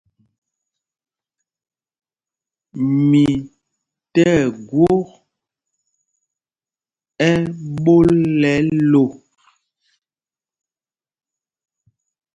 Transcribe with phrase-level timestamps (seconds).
[3.09, 3.25] Mi
[4.13, 5.07] tí ɛgwok
[7.29, 8.09] ɛ́ɓól
[8.51, 8.53] ɛ
[8.91, 9.03] lō.